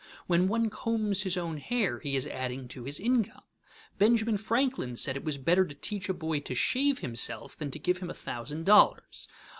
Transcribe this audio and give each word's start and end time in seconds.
When 0.25 0.47
one 0.47 0.71
combs 0.71 1.21
his 1.21 1.37
own 1.37 1.57
hair 1.59 1.99
he 1.99 2.15
is 2.15 2.25
adding 2.25 2.67
to 2.69 2.85
his 2.85 2.99
income. 2.99 3.43
Benjamin 3.99 4.37
Franklin 4.37 4.95
said 4.95 5.15
it 5.15 5.23
was 5.23 5.37
better 5.37 5.63
to 5.63 5.75
teach 5.75 6.09
a 6.09 6.13
boy 6.15 6.39
to 6.39 6.55
shave 6.55 6.97
himself 7.01 7.55
than 7.55 7.69
to 7.69 7.77
give 7.77 7.99
him 7.99 8.09
a 8.09 8.15
thousand 8.15 8.65
dollars. 8.65 9.27